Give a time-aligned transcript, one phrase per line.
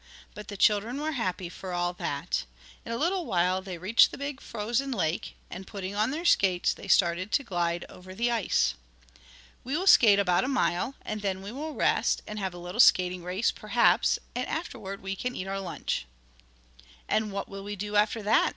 [0.33, 2.45] But the children were happy for all that.
[2.83, 6.73] In a little while they reached the big frozen lake, and, putting on their skates
[6.73, 8.73] they started to glide over the ice.
[9.63, 12.79] "We will skate about a mile, and then we will rest, and have a little
[12.79, 16.07] skating race, perhaps, and afterward we can eat our lunch."
[17.07, 18.49] "And what will we do after that?"